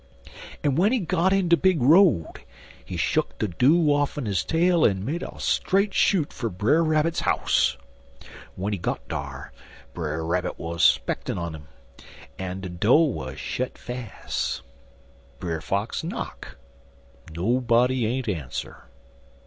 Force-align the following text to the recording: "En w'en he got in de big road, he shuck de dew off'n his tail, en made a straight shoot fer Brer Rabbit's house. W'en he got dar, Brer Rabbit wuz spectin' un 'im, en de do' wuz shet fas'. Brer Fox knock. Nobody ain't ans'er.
"En 0.63 0.71
w'en 0.71 0.91
he 0.91 0.97
got 0.97 1.31
in 1.31 1.47
de 1.47 1.55
big 1.55 1.79
road, 1.79 2.41
he 2.83 2.97
shuck 2.97 3.37
de 3.37 3.47
dew 3.47 3.93
off'n 3.93 4.25
his 4.25 4.43
tail, 4.43 4.83
en 4.83 5.05
made 5.05 5.21
a 5.21 5.39
straight 5.39 5.93
shoot 5.93 6.33
fer 6.33 6.49
Brer 6.49 6.83
Rabbit's 6.83 7.19
house. 7.19 7.77
W'en 8.55 8.73
he 8.73 8.79
got 8.79 9.07
dar, 9.07 9.51
Brer 9.93 10.25
Rabbit 10.25 10.57
wuz 10.57 10.79
spectin' 10.79 11.37
un 11.37 11.53
'im, 11.53 11.67
en 12.39 12.61
de 12.61 12.69
do' 12.69 12.95
wuz 13.13 13.35
shet 13.37 13.77
fas'. 13.77 14.63
Brer 15.37 15.61
Fox 15.61 16.03
knock. 16.03 16.57
Nobody 17.35 18.07
ain't 18.07 18.27
ans'er. 18.27 18.87